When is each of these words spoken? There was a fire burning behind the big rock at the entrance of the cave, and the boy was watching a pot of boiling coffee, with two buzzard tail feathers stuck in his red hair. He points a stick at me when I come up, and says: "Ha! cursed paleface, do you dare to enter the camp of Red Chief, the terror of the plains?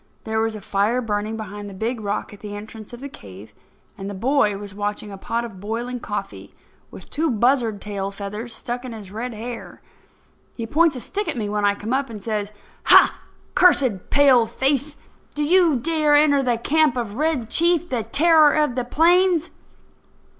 There 0.23 0.39
was 0.39 0.55
a 0.55 0.61
fire 0.61 0.99
burning 0.99 1.37
behind 1.37 1.69
the 1.69 1.75
big 1.75 2.01
rock 2.01 2.33
at 2.33 2.39
the 2.39 2.55
entrance 2.55 2.91
of 2.91 3.01
the 3.01 3.07
cave, 3.07 3.53
and 3.95 4.09
the 4.09 4.15
boy 4.15 4.57
was 4.57 4.73
watching 4.73 5.11
a 5.11 5.15
pot 5.19 5.45
of 5.45 5.59
boiling 5.59 5.99
coffee, 5.99 6.55
with 6.89 7.07
two 7.11 7.29
buzzard 7.29 7.79
tail 7.79 8.09
feathers 8.09 8.51
stuck 8.51 8.83
in 8.83 8.93
his 8.93 9.11
red 9.11 9.35
hair. 9.35 9.79
He 10.57 10.65
points 10.65 10.95
a 10.95 10.99
stick 10.99 11.27
at 11.27 11.37
me 11.37 11.49
when 11.49 11.65
I 11.65 11.75
come 11.75 11.93
up, 11.93 12.09
and 12.09 12.19
says: 12.19 12.51
"Ha! 12.85 13.19
cursed 13.53 14.09
paleface, 14.09 14.95
do 15.35 15.43
you 15.43 15.75
dare 15.75 16.15
to 16.15 16.19
enter 16.19 16.41
the 16.41 16.57
camp 16.57 16.97
of 16.97 17.13
Red 17.17 17.47
Chief, 17.51 17.87
the 17.87 18.01
terror 18.01 18.53
of 18.53 18.73
the 18.73 18.83
plains? 18.83 19.51